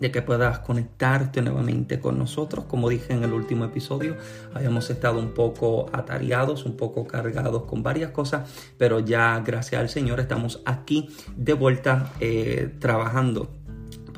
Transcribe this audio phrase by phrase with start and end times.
[0.00, 2.64] De que puedas conectarte nuevamente con nosotros.
[2.64, 4.16] Como dije en el último episodio,
[4.54, 9.88] habíamos estado un poco atareados, un poco cargados con varias cosas, pero ya gracias al
[9.88, 13.57] Señor estamos aquí de vuelta eh, trabajando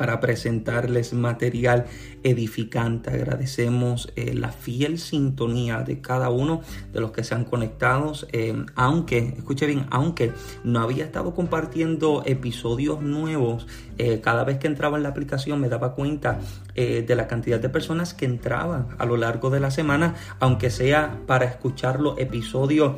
[0.01, 1.85] para presentarles material
[2.23, 3.11] edificante.
[3.11, 8.65] Agradecemos eh, la fiel sintonía de cada uno de los que se han conectado, eh,
[8.77, 10.33] aunque, escuche bien, aunque
[10.65, 13.67] no había estado compartiendo episodios nuevos,
[13.99, 16.41] eh, cada vez que entraba en la aplicación me daba cuenta
[16.75, 21.21] de la cantidad de personas que entraban a lo largo de la semana, aunque sea
[21.27, 22.93] para escuchar los episodios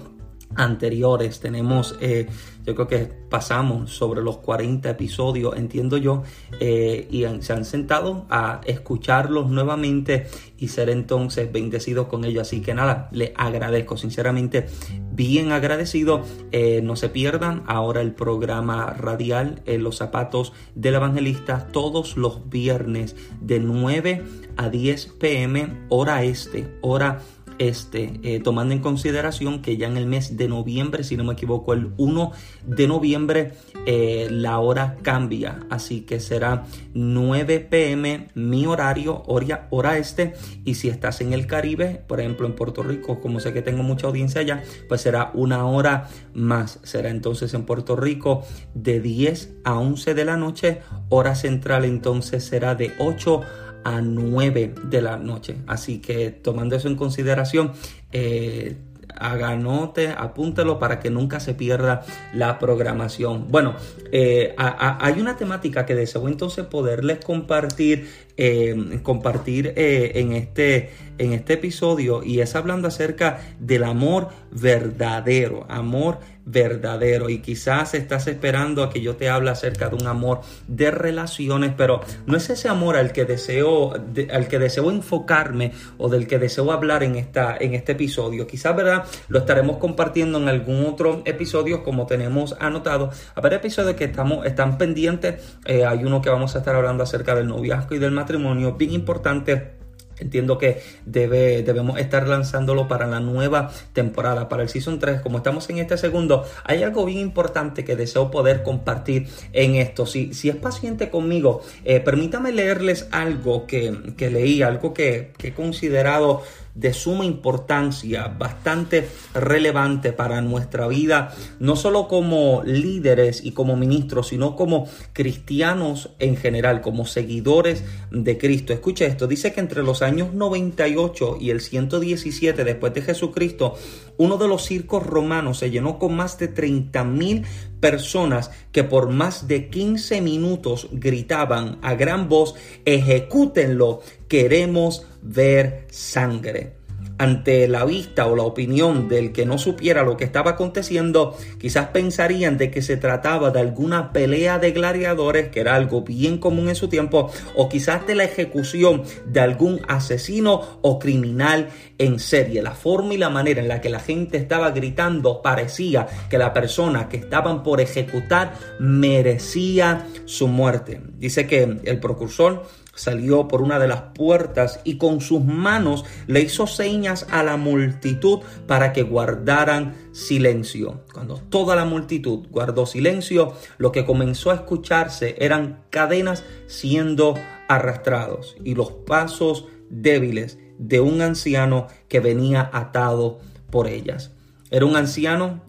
[0.56, 1.41] anteriores.
[1.41, 2.28] Tenemos, eh,
[2.64, 6.22] yo creo que pasamos sobre los 40 episodios, entiendo yo,
[6.61, 10.27] eh, y se han sentado a escucharlos nuevamente
[10.58, 12.42] y ser entonces bendecidos con ellos.
[12.42, 14.67] Así que nada, le agradezco, sinceramente,
[15.12, 16.23] bien agradecido.
[16.53, 23.17] Eh, no se pierdan ahora el programa radial Los Zapatos del Evangelista todos los viernes
[23.41, 24.23] de 9
[24.56, 27.20] a 10 pm, hora este, hora
[27.58, 31.33] este, eh, tomando en consideración que ya en el mes de noviembre, si no me
[31.34, 32.33] equivoco, el 1
[32.67, 33.53] de noviembre,
[33.86, 36.64] eh, la hora cambia, así que será
[36.95, 42.47] 9 pm mi horario, hora, hora este, y si estás en el Caribe, por ejemplo
[42.47, 46.78] en Puerto Rico, como sé que tengo mucha audiencia allá, pues será una hora más,
[46.83, 48.42] será entonces en Puerto Rico
[48.75, 54.75] de 10 a 11 de la noche, hora central entonces será de 8 a 9
[54.84, 55.56] de la noche.
[55.66, 57.72] Así que tomando eso en consideración,
[58.12, 58.77] eh,
[59.22, 62.02] haga note, apúntelo para que nunca se pierda
[62.34, 63.47] la programación.
[63.48, 63.74] Bueno,
[64.11, 71.33] eh, hay una temática que deseo entonces poderles compartir, eh, compartir eh, en, este, en
[71.33, 78.83] este episodio y es hablando acerca del amor verdadero, amor verdadero y quizás estás esperando
[78.83, 82.69] a que yo te hable acerca de un amor de relaciones, pero no es ese
[82.69, 87.57] amor al que deseo al que deseo enfocarme o del que deseo hablar en esta
[87.58, 88.47] en este episodio.
[88.47, 93.11] Quizás verdad lo estaremos compartiendo en algún otro episodio como tenemos anotado.
[93.42, 95.59] Ver episodios que estamos están pendientes.
[95.64, 98.92] Eh, hay uno que vamos a estar hablando acerca del noviazgo y del matrimonio, bien
[98.92, 99.81] importante
[100.22, 105.20] Entiendo que debe, debemos estar lanzándolo para la nueva temporada, para el Season 3.
[105.20, 110.06] Como estamos en este segundo, hay algo bien importante que deseo poder compartir en esto.
[110.06, 115.48] Si, si es paciente conmigo, eh, permítame leerles algo que, que leí, algo que, que
[115.48, 116.42] he considerado
[116.74, 124.28] de suma importancia, bastante relevante para nuestra vida, no solo como líderes y como ministros,
[124.28, 128.72] sino como cristianos en general, como seguidores de Cristo.
[128.72, 133.75] Escucha esto, dice que entre los años 98 y el 117 después de Jesucristo,
[134.16, 137.44] uno de los circos romanos se llenó con más de 30 mil
[137.82, 142.54] personas que por más de 15 minutos gritaban a gran voz,
[142.87, 146.82] ejecútenlo, queremos ver sangre
[147.19, 151.88] ante la vista o la opinión del que no supiera lo que estaba aconteciendo, quizás
[151.88, 156.69] pensarían de que se trataba de alguna pelea de gladiadores, que era algo bien común
[156.69, 161.69] en su tiempo, o quizás de la ejecución de algún asesino o criminal
[162.02, 162.62] en serie.
[162.62, 166.52] La forma y la manera en la que la gente estaba gritando parecía que la
[166.52, 171.00] persona que estaban por ejecutar merecía su muerte.
[171.19, 172.64] Dice que el procursor
[172.94, 177.56] salió por una de las puertas y con sus manos le hizo señas a la
[177.56, 181.05] multitud para que guardaran silencio.
[181.12, 187.35] Cuando toda la multitud guardó silencio, lo que comenzó a escucharse eran cadenas siendo
[187.69, 193.38] arrastrados y los pasos débiles de un anciano que venía atado
[193.70, 194.32] por ellas.
[194.70, 195.62] Era un anciano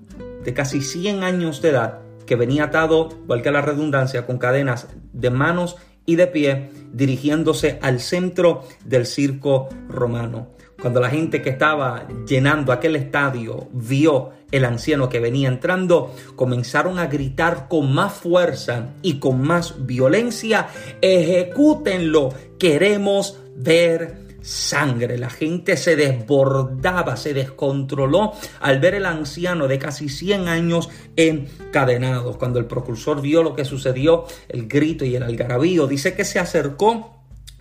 [0.43, 5.29] de casi 100 años de edad que venía atado, valga la redundancia, con cadenas de
[5.29, 5.75] manos
[6.05, 10.47] y de pie, dirigiéndose al centro del circo romano.
[10.81, 16.99] Cuando la gente que estaba llenando aquel estadio vio el anciano que venía entrando, comenzaron
[16.99, 20.67] a gritar con más fuerza y con más violencia,
[21.01, 25.17] ejecútenlo, queremos ver sangre.
[25.17, 32.37] La gente se desbordaba, se descontroló al ver el anciano de casi 100 años encadenado.
[32.37, 36.39] Cuando el procursor vio lo que sucedió, el grito y el algarabío, dice que se
[36.39, 37.12] acercó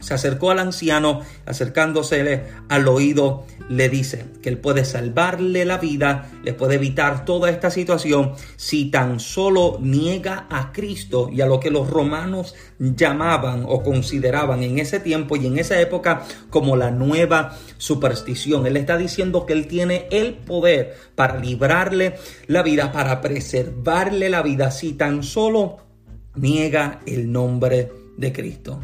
[0.03, 6.31] se acercó al anciano, acercándosele al oído, le dice que él puede salvarle la vida,
[6.43, 11.61] le puede evitar toda esta situación si tan solo niega a Cristo y a lo
[11.61, 16.91] que los romanos llamaban o consideraban en ese tiempo y en esa época como la
[16.91, 18.67] nueva superstición.
[18.67, 22.17] Él está diciendo que él tiene el poder para librarle
[22.49, 25.79] la vida, para preservarle la vida si tan solo
[26.35, 28.81] niega el nombre de Cristo.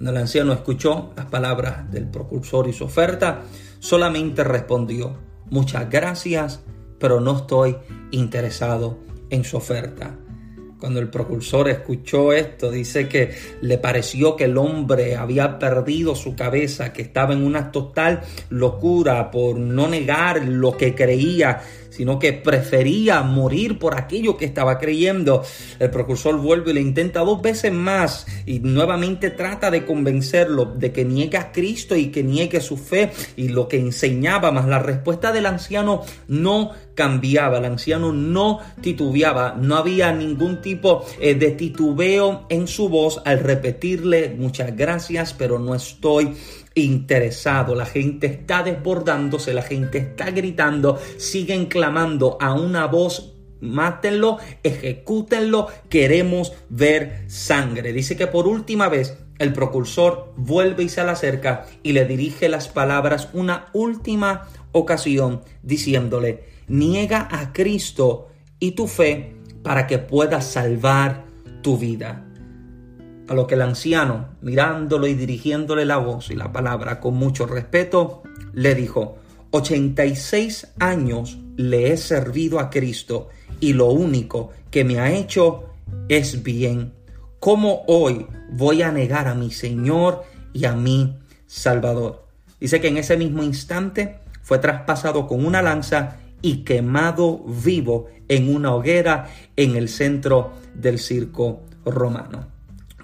[0.00, 3.42] Cuando el anciano escuchó las palabras del procursor y su oferta,
[3.80, 5.14] solamente respondió,
[5.50, 6.60] muchas gracias,
[6.98, 7.76] pero no estoy
[8.10, 8.96] interesado
[9.28, 10.16] en su oferta.
[10.80, 16.34] Cuando el procursor escuchó esto, dice que le pareció que el hombre había perdido su
[16.34, 21.60] cabeza, que estaba en una total locura por no negar lo que creía
[21.90, 25.44] sino que prefería morir por aquello que estaba creyendo.
[25.78, 30.92] El precursor vuelve y le intenta dos veces más y nuevamente trata de convencerlo de
[30.92, 34.78] que niegue a Cristo y que niegue su fe y lo que enseñaba, más la
[34.78, 40.69] respuesta del anciano no cambiaba, el anciano no titubeaba, no había ningún tipo
[41.20, 46.34] eh, de titubeo en su voz al repetirle muchas gracias, pero no estoy
[46.74, 54.38] interesado, la gente está desbordándose, la gente está gritando, siguen clamando a una voz mátenlo,
[54.62, 57.92] ejecútenlo, queremos ver sangre.
[57.92, 62.48] Dice que por última vez el procursor vuelve y se le acerca y le dirige
[62.48, 68.28] las palabras una última ocasión diciéndole, niega a Cristo
[68.58, 71.24] y tu fe para que puedas salvar
[71.62, 72.24] tu vida.
[73.28, 77.46] A lo que el anciano, mirándolo y dirigiéndole la voz y la palabra con mucho
[77.46, 78.22] respeto,
[78.52, 79.18] le dijo,
[79.52, 83.28] 86 años le he servido a Cristo
[83.60, 85.64] y lo único que me ha hecho
[86.08, 86.92] es bien.
[87.38, 92.26] ¿Cómo hoy voy a negar a mi Señor y a mi Salvador?
[92.58, 98.54] Dice que en ese mismo instante fue traspasado con una lanza y quemado vivo en
[98.54, 102.48] una hoguera en el centro del circo romano.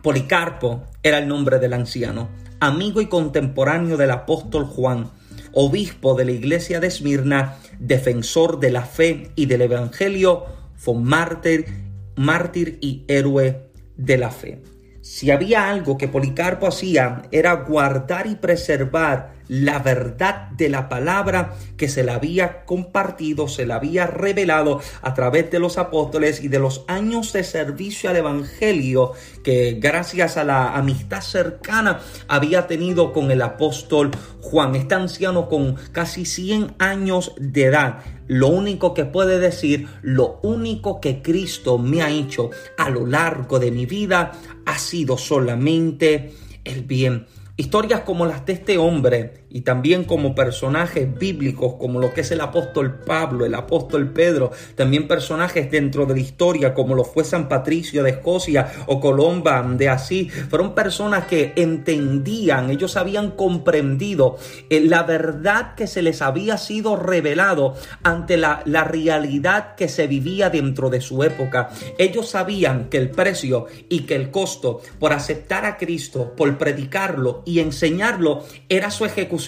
[0.03, 2.29] Policarpo era el nombre del anciano,
[2.61, 5.11] amigo y contemporáneo del apóstol Juan,
[5.53, 10.45] obispo de la iglesia de Esmirna, defensor de la fe y del evangelio,
[10.77, 11.67] fue mártir,
[12.15, 14.63] mártir y héroe de la fe.
[15.09, 21.55] Si había algo que Policarpo hacía era guardar y preservar la verdad de la palabra
[21.77, 26.49] que se le había compartido, se le había revelado a través de los apóstoles y
[26.49, 29.13] de los años de servicio al Evangelio
[29.45, 34.11] que gracias a la amistad cercana había tenido con el apóstol
[34.43, 37.99] Juan, este anciano con casi 100 años de edad.
[38.29, 43.59] Lo único que puede decir, lo único que Cristo me ha hecho a lo largo
[43.59, 44.33] de mi vida
[44.65, 46.33] ha sido solamente
[46.65, 47.27] el bien.
[47.57, 52.31] Historias como las de este hombre y también como personajes bíblicos como lo que es
[52.31, 57.25] el apóstol Pablo, el apóstol Pedro, también personajes dentro de la historia como lo fue
[57.25, 64.37] San Patricio de Escocia o Colomba de Asís, fueron personas que entendían, ellos habían comprendido
[64.69, 70.07] eh, la verdad que se les había sido revelado ante la, la realidad que se
[70.07, 71.71] vivía dentro de su época.
[71.97, 77.43] Ellos sabían que el precio y que el costo por aceptar a Cristo, por predicarlo,
[77.47, 79.46] y enseñarlo era su ejecución.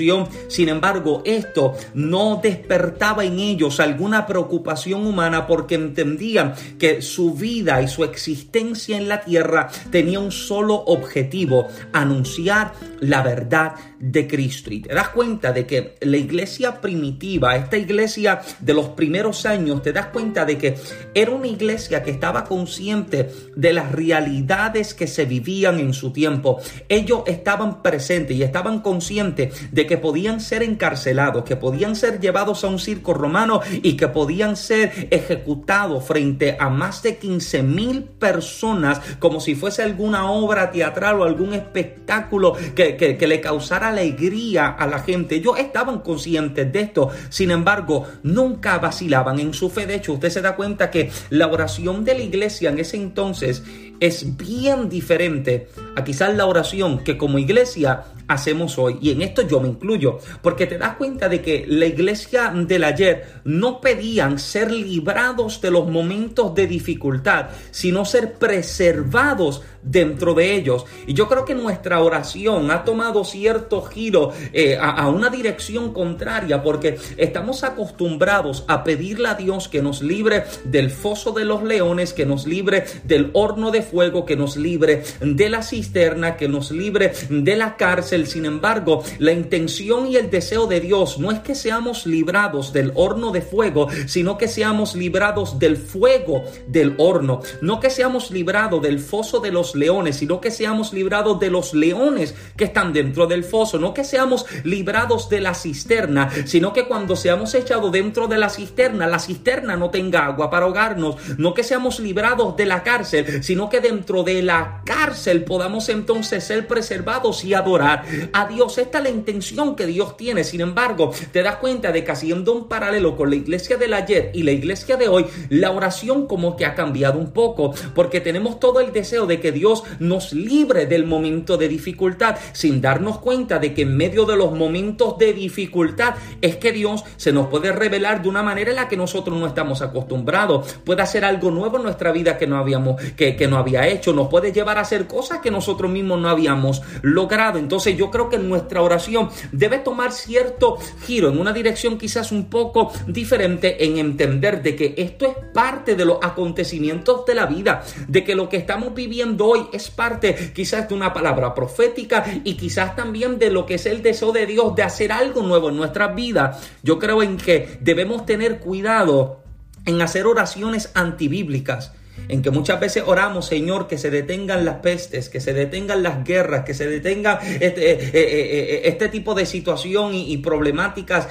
[0.49, 7.83] Sin embargo, esto no despertaba en ellos alguna preocupación humana porque entendían que su vida
[7.83, 14.73] y su existencia en la tierra tenía un solo objetivo, anunciar la verdad de Cristo.
[14.73, 19.83] Y te das cuenta de que la iglesia primitiva, esta iglesia de los primeros años,
[19.83, 20.76] te das cuenta de que
[21.14, 26.61] era una iglesia que estaba consciente de las realidades que se vivían en su tiempo.
[26.88, 32.64] Ellos estaban presentes y estaban conscientes de que podían ser encarcelados, que podían ser llevados
[32.64, 38.02] a un circo romano y que podían ser ejecutados frente a más de 15 mil
[38.02, 44.66] personas como si fuese alguna obra teatral o algún espectáculo que, que le causara alegría
[44.66, 45.37] a la gente.
[45.37, 47.11] Ellos estaban conscientes de esto.
[47.28, 49.87] Sin embargo, nunca vacilaban en su fe.
[49.87, 53.62] De hecho, usted se da cuenta que la oración de la iglesia en ese entonces
[54.00, 58.99] es bien diferente a quizás la oración que como iglesia hacemos hoy.
[59.00, 62.85] Y en esto yo me incluyo, porque te das cuenta de que la iglesia del
[62.85, 70.55] ayer no pedían ser librados de los momentos de dificultad, sino ser preservados dentro de
[70.55, 70.85] ellos.
[71.07, 75.95] Y yo creo que nuestra oración ha tomado cierto giro eh, a, a una dirección
[75.95, 81.62] contraria, porque estamos acostumbrados a pedirle a Dios que nos libre del foso de los
[81.62, 86.49] leones, que nos libre del horno de fuego, que nos libre de la cisterna, que
[86.49, 88.26] nos libre de la cárcel.
[88.26, 92.92] Sin embargo, la intención y el deseo de Dios no es que seamos librados del
[92.95, 97.40] horno de fuego, sino que seamos librados del fuego del horno.
[97.61, 101.75] No que seamos librados del foso de los leones, sino que seamos librados de los
[101.75, 103.78] leones que están dentro del foso.
[103.78, 108.50] No que seamos librados de la cisterna, sino que cuando seamos echados dentro de la
[108.50, 111.16] cisterna, la cisterna no tenga agua para ahogarnos.
[111.38, 116.44] No que seamos librados de la cárcel, sino que dentro de la cárcel podamos entonces
[116.44, 118.78] ser preservados y adorar a Dios.
[118.78, 120.44] Esta es la intención que Dios tiene.
[120.44, 124.30] Sin embargo, te das cuenta de que haciendo un paralelo con la iglesia del ayer
[124.35, 128.61] y la iglesia de hoy, la oración como que ha cambiado un poco, porque tenemos
[128.61, 133.58] todo el deseo de que Dios nos libre del momento de dificultad, sin darnos cuenta
[133.58, 137.73] de que en medio de los momentos de dificultad es que Dios se nos puede
[137.73, 140.78] revelar de una manera en la que nosotros no estamos acostumbrados.
[140.85, 144.13] Puede hacer algo nuevo en nuestra vida que no habíamos, que, que no había hecho,
[144.13, 147.59] nos puede llevar a hacer cosas que nosotros mismos no habíamos logrado.
[147.59, 152.49] Entonces yo creo que nuestra oración debe tomar cierto giro en una dirección quizás un
[152.49, 157.85] poco diferente en entender de que esto es parte de los acontecimientos de la vida,
[158.07, 162.55] de que lo que estamos viviendo hoy es parte quizás de una palabra profética y
[162.55, 165.77] quizás también de lo que es el deseo de Dios de hacer algo nuevo en
[165.77, 166.69] nuestras vidas.
[166.83, 169.43] Yo creo en que debemos tener cuidado
[169.85, 171.93] en hacer oraciones antibíblicas
[172.29, 176.25] en que muchas veces oramos, Señor, que se detengan las pestes, que se detengan las
[176.25, 181.29] guerras, que se detenga este, eh, eh, eh, este tipo de situación y, problemáticas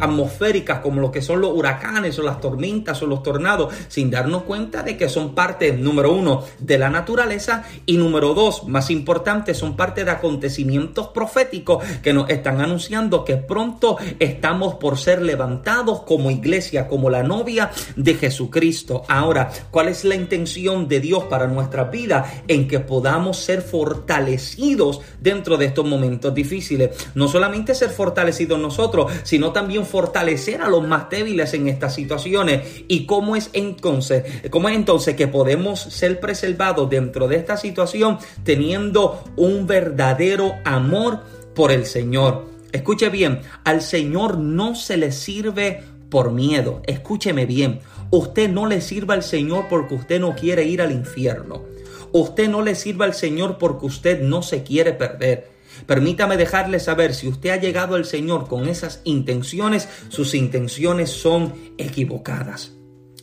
[0.00, 4.42] atmosféricas como lo que son los huracanes o las tormentas o los tornados, sin darnos
[4.42, 9.54] cuenta de que son parte, número uno, de la naturaleza y número dos, más importante,
[9.54, 16.02] son parte de acontecimientos proféticos que nos están anunciando que pronto estamos por ser levantados
[16.02, 19.04] como iglesia, como la novia de Jesucristo.
[19.08, 25.00] Ahora, ¿cuál es la intención de Dios para nuestra vida en que podamos ser fortalecidos
[25.20, 26.90] dentro de estos momentos difíciles.
[27.14, 32.82] No solamente ser fortalecidos nosotros, sino también fortalecer a los más débiles en estas situaciones.
[32.88, 34.24] ¿Y cómo es entonces?
[34.50, 41.20] ¿Cómo es entonces que podemos ser preservados dentro de esta situación teniendo un verdadero amor
[41.54, 42.44] por el Señor?
[42.70, 46.82] Escuche bien, al Señor no se le sirve por miedo.
[46.86, 47.80] Escúcheme bien.
[48.10, 51.64] Usted no le sirva al Señor porque usted no quiere ir al infierno.
[52.12, 55.50] Usted no le sirva al Señor porque usted no se quiere perder.
[55.86, 61.54] Permítame dejarle saber, si usted ha llegado al Señor con esas intenciones, sus intenciones son
[61.76, 62.72] equivocadas.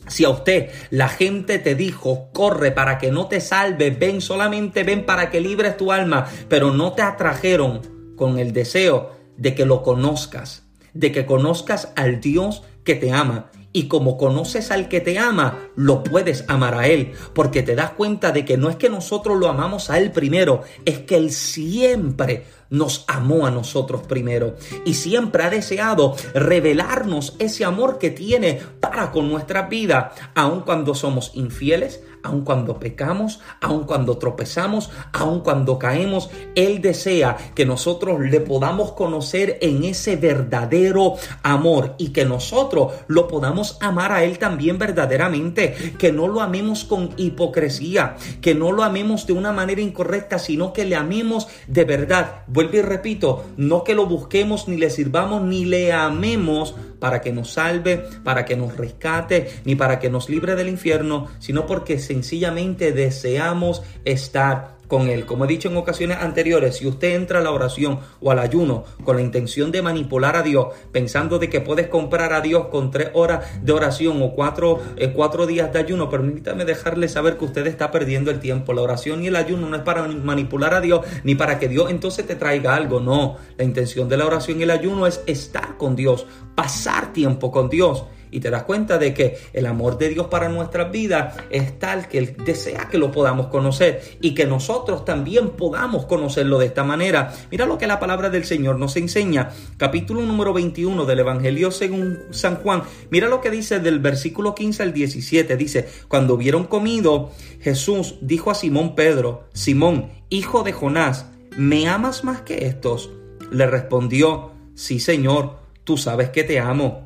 [0.08, 4.84] Si a usted la gente te dijo, corre para que no te salve, ven solamente,
[4.84, 9.66] ven para que libres tu alma, pero no te atrajeron con el deseo de que
[9.66, 10.64] lo conozcas,
[10.94, 13.50] de que conozcas al Dios que te ama.
[13.76, 17.90] Y como conoces al que te ama, lo puedes amar a Él, porque te das
[17.90, 21.30] cuenta de que no es que nosotros lo amamos a Él primero, es que Él
[21.30, 24.54] siempre nos amó a nosotros primero.
[24.86, 30.94] Y siempre ha deseado revelarnos ese amor que tiene para con nuestra vida, aun cuando
[30.94, 38.20] somos infieles, aun cuando pecamos, aun cuando tropezamos, aun cuando caemos, Él desea que nosotros
[38.20, 44.38] le podamos conocer en ese verdadero amor y que nosotros lo podamos amar a Él
[44.38, 49.80] también verdaderamente, que no lo amemos con hipocresía, que no lo amemos de una manera
[49.80, 52.42] incorrecta, sino que le amemos de verdad.
[52.48, 56.74] Vuelvo y repito, no que lo busquemos, ni le sirvamos, ni le amemos
[57.06, 61.28] para que nos salve, para que nos rescate, ni para que nos libre del infierno,
[61.38, 65.26] sino porque sencillamente deseamos estar con Él.
[65.26, 68.84] Como he dicho en ocasiones anteriores, si usted entra a la oración o al ayuno
[69.04, 72.90] con la intención de manipular a Dios, pensando de que puedes comprar a Dios con
[72.90, 77.44] tres horas de oración o cuatro, eh, cuatro días de ayuno, permítame dejarle saber que
[77.44, 78.72] usted está perdiendo el tiempo.
[78.72, 81.90] La oración y el ayuno no es para manipular a Dios ni para que Dios
[81.90, 83.00] entonces te traiga algo.
[83.00, 87.50] No, la intención de la oración y el ayuno es estar con Dios, pasar tiempo
[87.50, 88.04] con Dios
[88.36, 92.06] y te das cuenta de que el amor de Dios para nuestras vidas es tal
[92.06, 96.84] que Él desea que lo podamos conocer y que nosotros también podamos conocerlo de esta
[96.84, 97.32] manera.
[97.50, 102.18] Mira lo que la palabra del Señor nos enseña, capítulo número 21 del Evangelio según
[102.28, 102.82] San Juan.
[103.08, 105.56] Mira lo que dice del versículo 15 al 17.
[105.56, 107.30] Dice, cuando hubieron comido,
[107.62, 111.24] Jesús dijo a Simón Pedro, Simón, hijo de Jonás,
[111.56, 113.08] ¿me amas más que estos?
[113.50, 117.05] Le respondió, sí Señor, tú sabes que te amo.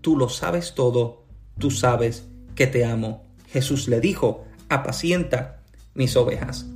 [0.00, 1.24] tú lo sabes todo,
[1.58, 3.24] tú sabes que te amo.
[3.48, 5.62] Jesús le dijo, apacienta
[5.94, 6.66] mis ovejas.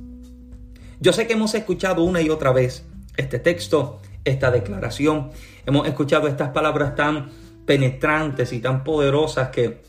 [0.99, 2.85] Yo sé que hemos escuchado una y otra vez
[3.17, 5.31] este texto, esta declaración,
[5.65, 7.29] hemos escuchado estas palabras tan
[7.65, 9.81] penetrantes y tan poderosas que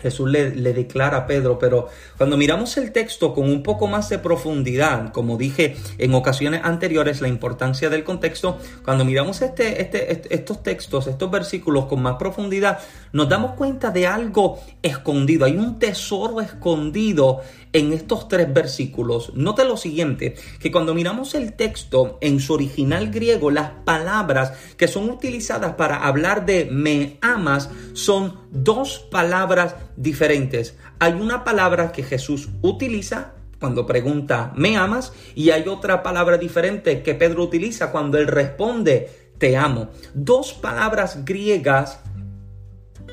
[0.00, 4.18] Jesús le, declara a Pedro, pero cuando miramos el texto con un poco más de
[4.18, 10.62] profundidad, como dije en ocasiones anteriores, la importancia del contexto, cuando miramos este, este, estos
[10.62, 12.78] textos, estos versículos con más profundidad,
[13.12, 17.40] nos damos cuenta de algo escondido, hay un tesoro escondido
[17.72, 19.32] en estos tres versículos.
[19.34, 24.88] Note lo siguiente, que cuando miramos el texto en su original griego, las palabras que
[24.88, 30.76] son utilizadas para hablar de me amas son dos palabras diferentes.
[30.98, 35.12] Hay una palabra que Jesús utiliza cuando pregunta ¿me amas?
[35.34, 39.88] y hay otra palabra diferente que Pedro utiliza cuando él responde te amo.
[40.14, 42.00] Dos palabras griegas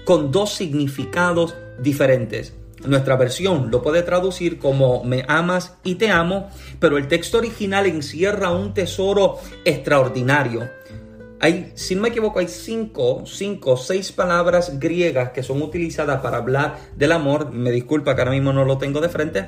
[0.05, 2.53] con dos significados diferentes.
[2.83, 7.85] Nuestra versión lo puede traducir como me amas y te amo, pero el texto original
[7.85, 10.69] encierra un tesoro extraordinario.
[11.39, 16.37] Hay, si no me equivoco, hay cinco, cinco, seis palabras griegas que son utilizadas para
[16.37, 17.51] hablar del amor.
[17.51, 19.45] Me disculpa que ahora mismo no lo tengo de frente.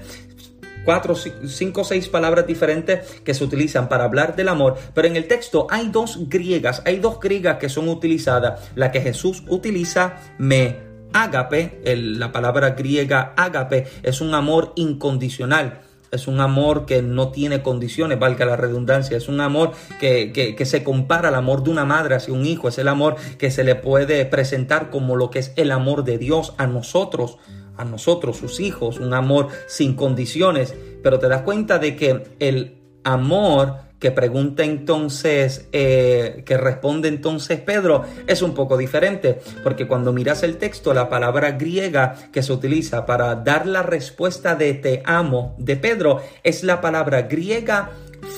[0.83, 4.77] Cuatro, cinco, seis palabras diferentes que se utilizan para hablar del amor.
[4.93, 8.71] Pero en el texto hay dos griegas, hay dos griegas que son utilizadas.
[8.75, 15.81] La que Jesús utiliza, me Ágape, la palabra griega ágape, es un amor incondicional.
[16.11, 19.17] Es un amor que no tiene condiciones, valga la redundancia.
[19.17, 22.69] Es un amor que, que, se compara al amor de una madre hacia un hijo.
[22.69, 26.17] Es el amor que se le puede presentar como lo que es el amor de
[26.17, 27.37] Dios a nosotros,
[27.75, 28.99] a nosotros, sus hijos.
[28.99, 30.75] Un amor sin condiciones.
[31.03, 37.59] Pero te das cuenta de que el amor que pregunta entonces, eh, que responde entonces
[37.59, 42.53] Pedro, es un poco diferente, porque cuando miras el texto, la palabra griega que se
[42.53, 47.91] utiliza para dar la respuesta de te amo de Pedro es la palabra griega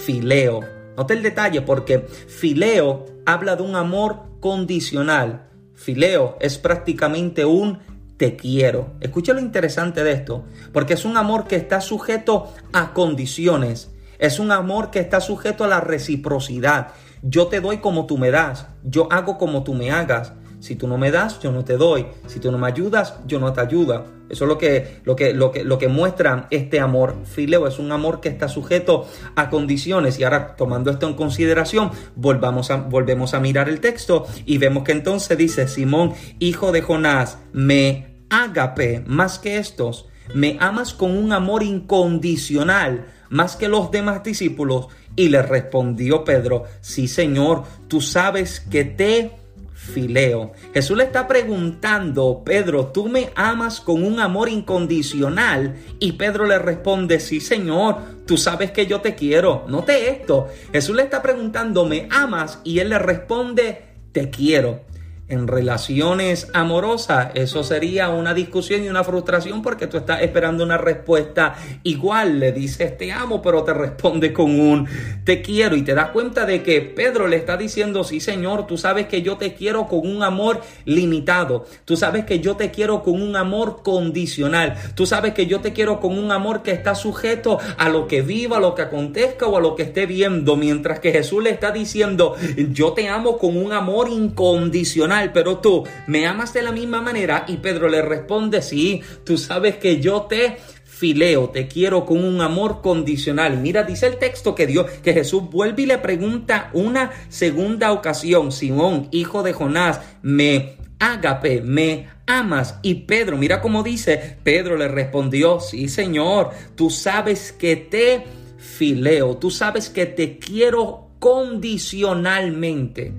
[0.05, 0.61] fileo.
[0.95, 5.47] Note el detalle porque fileo habla de un amor condicional.
[5.75, 7.79] Fileo es prácticamente un
[8.17, 8.95] te quiero.
[8.99, 13.91] Escucha lo interesante de esto, porque es un amor que está sujeto a condiciones.
[14.19, 16.89] Es un amor que está sujeto a la reciprocidad.
[17.21, 18.67] Yo te doy como tú me das.
[18.83, 20.33] Yo hago como tú me hagas.
[20.59, 22.05] Si tú no me das, yo no te doy.
[22.27, 24.05] Si tú no me ayudas, yo no te ayudo.
[24.29, 27.65] Eso es lo que, lo que, lo que, lo que muestra este amor fileo.
[27.65, 30.19] Es un amor que está sujeto a condiciones.
[30.19, 34.83] Y ahora, tomando esto en consideración, volvamos a, volvemos a mirar el texto y vemos
[34.83, 40.07] que entonces dice, Simón, hijo de Jonás, me ágape más que estos.
[40.33, 44.87] Me amas con un amor incondicional más que los demás discípulos?
[45.15, 49.31] Y le respondió Pedro, sí Señor, tú sabes que te
[49.73, 50.51] fileo.
[50.73, 55.77] Jesús le está preguntando, Pedro, ¿tú me amas con un amor incondicional?
[55.99, 59.65] Y Pedro le responde, sí Señor, tú sabes que yo te quiero.
[59.67, 62.59] Note esto, Jesús le está preguntando, ¿me amas?
[62.63, 64.89] Y él le responde, te quiero
[65.29, 70.77] en relaciones amorosas, eso sería una discusión y una frustración porque tú estás esperando una
[70.77, 72.39] respuesta igual.
[72.39, 74.87] Le dices te amo, pero te responde con un
[75.23, 75.75] te quiero.
[75.75, 79.21] Y te das cuenta de que Pedro le está diciendo, sí Señor, tú sabes que
[79.21, 81.65] yo te quiero con un amor limitado.
[81.85, 84.75] Tú sabes que yo te quiero con un amor condicional.
[84.95, 88.23] Tú sabes que yo te quiero con un amor que está sujeto a lo que
[88.23, 90.55] viva, a lo que acontezca o a lo que esté viendo.
[90.55, 92.35] Mientras que Jesús le está diciendo,
[92.71, 97.45] yo te amo con un amor incondicional pero tú me amas de la misma manera
[97.47, 100.57] y Pedro le responde, sí, tú sabes que yo te
[100.99, 103.57] fileo, te quiero con un amor condicional.
[103.57, 108.51] Mira, dice el texto que Dios, que Jesús vuelve y le pregunta una segunda ocasión,
[108.51, 112.79] Simón, hijo de Jonás, me ágape, me amas.
[112.81, 118.25] Y Pedro, mira cómo dice, Pedro le respondió, sí Señor, tú sabes que te
[118.57, 123.13] fileo, tú sabes que te quiero condicionalmente.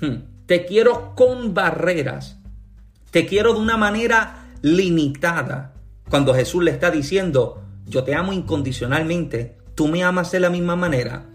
[0.00, 0.37] Hmm.
[0.48, 2.38] Te quiero con barreras.
[3.10, 5.74] Te quiero de una manera limitada.
[6.08, 10.74] Cuando Jesús le está diciendo, yo te amo incondicionalmente, tú me amas de la misma
[10.74, 11.26] manera.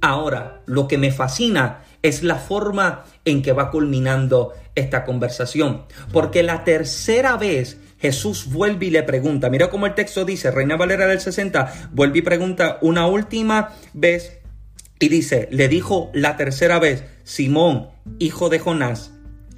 [0.00, 5.82] Ahora, lo que me fascina es la forma en que va culminando esta conversación.
[6.10, 10.76] Porque la tercera vez Jesús vuelve y le pregunta, mira cómo el texto dice, Reina
[10.76, 14.37] Valera del 60, vuelve y pregunta una última vez
[15.00, 19.12] y dice, le dijo la tercera vez, Simón, hijo de Jonás.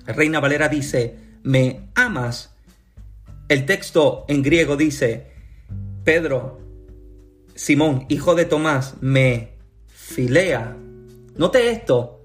[0.06, 2.54] Reina Valera dice, ¿me amas?
[3.48, 5.30] El texto en griego dice,
[6.04, 6.60] Pedro,
[7.54, 9.54] Simón, hijo de Tomás, me
[9.88, 10.76] filea.
[11.36, 12.24] Note esto.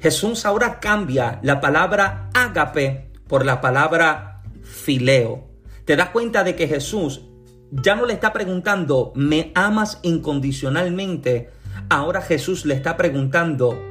[0.00, 5.48] Jesús ahora cambia la palabra ágape por la palabra fileo.
[5.84, 7.22] Te das cuenta de que Jesús
[7.70, 11.50] ya no le está preguntando, ¿me amas incondicionalmente?
[11.90, 13.82] Ahora Jesús le está preguntando,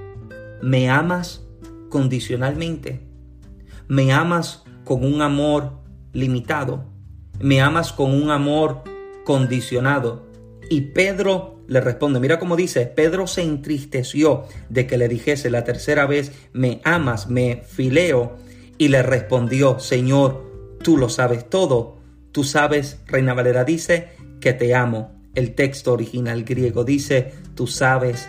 [0.62, 1.44] ¿me amas
[1.90, 3.02] condicionalmente?
[3.88, 5.80] ¿Me amas con un amor
[6.14, 6.86] limitado?
[7.40, 8.84] ¿Me amas con un amor
[9.26, 10.28] condicionado?
[10.70, 15.64] Y Pedro le responde, mira cómo dice, Pedro se entristeció de que le dijese la
[15.64, 18.38] tercera vez, me amas, me fileo,
[18.78, 21.98] y le respondió, Señor, tú lo sabes todo,
[22.32, 25.17] tú sabes, Reina Valera dice, que te amo.
[25.36, 28.28] El texto original griego dice, tú sabes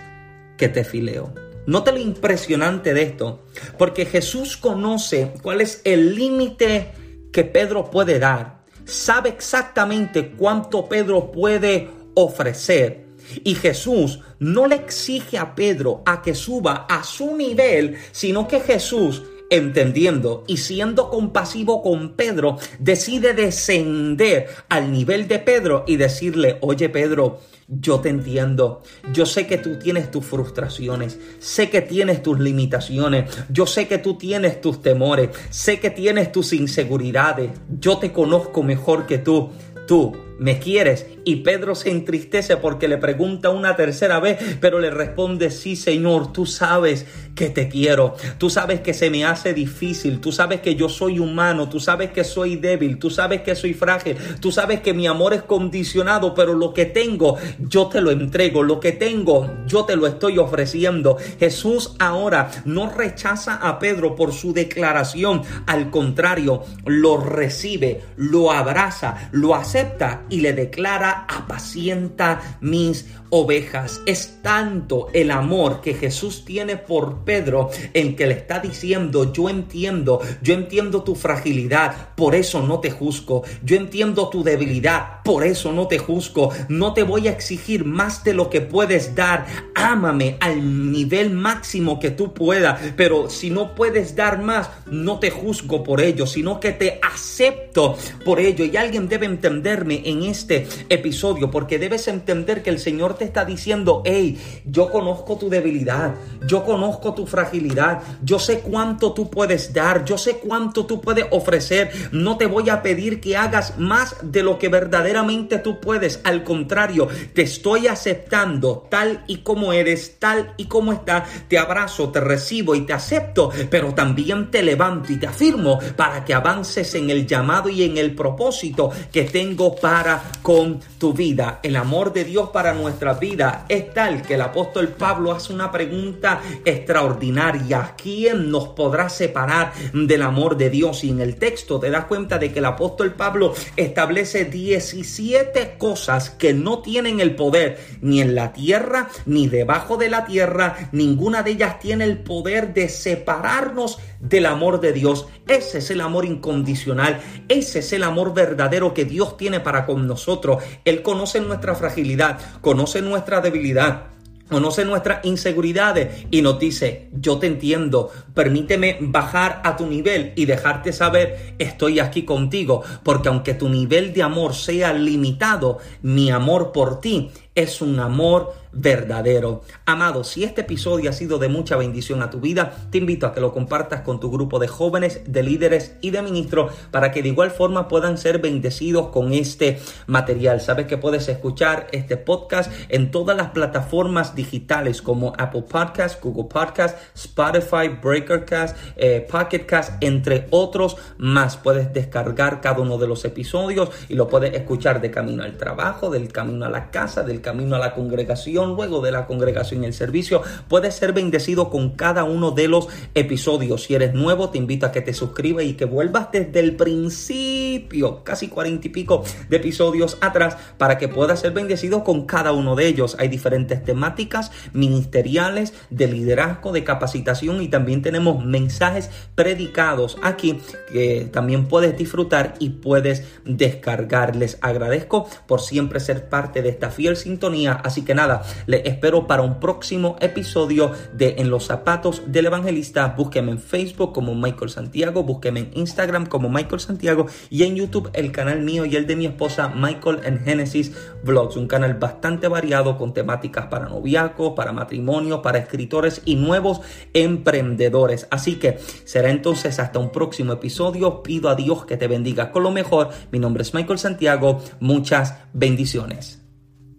[0.56, 1.32] que te fileo.
[1.66, 3.44] Note lo impresionante de esto,
[3.76, 6.92] porque Jesús conoce cuál es el límite
[7.32, 13.06] que Pedro puede dar, sabe exactamente cuánto Pedro puede ofrecer.
[13.44, 18.60] Y Jesús no le exige a Pedro a que suba a su nivel, sino que
[18.60, 26.58] Jesús entendiendo y siendo compasivo con Pedro, decide descender al nivel de Pedro y decirle,
[26.60, 28.82] oye Pedro, yo te entiendo.
[29.12, 31.18] Yo sé que tú tienes tus frustraciones.
[31.38, 33.30] Sé que tienes tus limitaciones.
[33.50, 35.30] Yo sé que tú tienes tus temores.
[35.50, 37.50] Sé que tienes tus inseguridades.
[37.78, 39.50] Yo te conozco mejor que tú.
[39.86, 41.06] Tú ¿me quieres?
[41.24, 46.32] Y Pedro se entristece porque le pregunta una tercera vez, pero le responde, sí Señor,
[46.32, 50.74] tú sabes que te quiero, tú sabes que se me hace difícil, tú sabes que
[50.74, 54.80] yo soy humano, tú sabes que soy débil, tú sabes que soy frágil, tú sabes
[54.80, 58.92] que mi amor es condicionado, pero lo que tengo yo te lo entrego, lo que
[58.92, 61.16] tengo yo te lo estoy ofreciendo.
[61.38, 69.28] Jesús ahora no rechaza a Pedro por su declaración, al contrario, lo recibe, lo abraza,
[69.32, 74.00] lo acepta y le declara, apacienta mis ovejas.
[74.06, 79.48] Es tanto el amor que Jesús tiene por Pedro en que le está diciendo, yo
[79.48, 83.42] entiendo, yo entiendo tu fragilidad, por eso no te juzgo.
[83.62, 86.50] Yo entiendo tu debilidad, por eso no te juzgo.
[86.68, 89.46] No te voy a exigir más de lo que puedes dar.
[89.74, 95.30] Ámame al nivel máximo que tú puedas, pero si no puedes dar más, no te
[95.30, 98.64] juzgo por ello, sino que te acepto por ello.
[98.64, 103.44] Y alguien debe entenderme en este episodio, porque debes entender que el Señor te está
[103.44, 106.14] diciendo, hey, yo conozco tu debilidad,
[106.46, 111.26] yo conozco tu fragilidad, yo sé cuánto tú puedes dar, yo sé cuánto tú puedes
[111.30, 116.20] ofrecer, no te voy a pedir que hagas más de lo que verdaderamente tú puedes,
[116.24, 122.10] al contrario, te estoy aceptando tal y como eres, tal y como está, te abrazo,
[122.10, 126.94] te recibo y te acepto, pero también te levanto y te afirmo para que avances
[126.94, 130.07] en el llamado y en el propósito que tengo para
[130.42, 131.60] con tu vida.
[131.62, 135.70] El amor de Dios para nuestra vida es tal que el apóstol Pablo hace una
[135.70, 137.94] pregunta extraordinaria.
[138.00, 141.04] ¿Quién nos podrá separar del amor de Dios?
[141.04, 146.30] Y en el texto te das cuenta de que el apóstol Pablo establece 17 cosas
[146.30, 150.90] que no tienen el poder ni en la tierra ni debajo de la tierra.
[150.92, 155.26] Ninguna de ellas tiene el poder de separarnos del amor de Dios.
[155.46, 157.20] Ese es el amor incondicional.
[157.48, 160.62] Ese es el amor verdadero que Dios tiene para con nosotros.
[160.84, 164.08] Él conoce nuestra fragilidad, conoce nuestra debilidad
[164.48, 170.46] conoce nuestras inseguridades y nos dice, yo te entiendo, permíteme bajar a tu nivel y
[170.46, 176.72] dejarte saber, estoy aquí contigo, porque aunque tu nivel de amor sea limitado, mi amor
[176.72, 179.62] por ti es un amor verdadero.
[179.84, 183.34] Amado, si este episodio ha sido de mucha bendición a tu vida, te invito a
[183.34, 187.22] que lo compartas con tu grupo de jóvenes, de líderes y de ministros para que
[187.22, 190.60] de igual forma puedan ser bendecidos con este material.
[190.60, 196.44] Sabes que puedes escuchar este podcast en todas las plataformas digitales como Apple Podcast, Google
[196.44, 201.56] Podcast, Spotify, Breakercast, eh, Pocketcast, entre otros más.
[201.56, 206.10] Puedes descargar cada uno de los episodios y lo puedes escuchar de camino al trabajo,
[206.10, 209.94] del camino a la casa, del camino a la congregación luego de la congregación el
[209.94, 213.84] servicio, puedes ser bendecido con cada uno de los episodios.
[213.84, 218.22] Si eres nuevo, te invito a que te suscribas y que vuelvas desde el principio,
[218.24, 222.76] casi cuarenta y pico de episodios atrás, para que puedas ser bendecido con cada uno
[222.76, 223.16] de ellos.
[223.18, 230.60] Hay diferentes temáticas ministeriales, de liderazgo, de capacitación y también tenemos mensajes predicados aquí
[230.92, 234.36] que también puedes disfrutar y puedes descargar.
[234.36, 237.37] Les agradezco por siempre ser parte de esta fiel sintonía
[237.84, 243.14] Así que nada, les espero para un próximo episodio de En los zapatos del evangelista.
[243.16, 248.10] Búsqueme en Facebook como Michael Santiago, búsqueme en Instagram como Michael Santiago y en YouTube
[248.12, 252.48] el canal mío y el de mi esposa Michael en Genesis Vlogs, un canal bastante
[252.48, 256.80] variado con temáticas para noviazgos, para matrimonio, para escritores y nuevos
[257.14, 258.26] emprendedores.
[258.30, 261.22] Así que será entonces hasta un próximo episodio.
[261.22, 263.10] Pido a Dios que te bendiga con lo mejor.
[263.30, 264.60] Mi nombre es Michael Santiago.
[264.80, 266.47] Muchas bendiciones.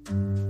[0.09, 0.48] Thank you.